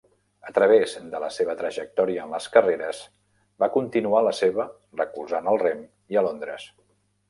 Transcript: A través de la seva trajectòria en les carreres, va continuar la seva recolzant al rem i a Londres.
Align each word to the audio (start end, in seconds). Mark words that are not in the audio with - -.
A 0.51 0.53
través 0.53 0.95
de 1.11 1.21
la 1.23 1.29
seva 1.35 1.55
trajectòria 1.59 2.25
en 2.25 2.33
les 2.37 2.49
carreres, 2.57 3.03
va 3.65 3.71
continuar 3.79 4.25
la 4.31 4.35
seva 4.43 4.69
recolzant 5.05 5.55
al 5.57 5.65
rem 5.69 5.89
i 6.17 6.23
a 6.23 6.31
Londres. 6.31 6.73